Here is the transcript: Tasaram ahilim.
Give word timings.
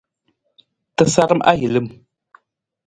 Tasaram 1.01 1.41
ahilim. 1.53 1.87